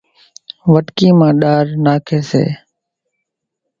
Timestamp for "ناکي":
1.83-2.19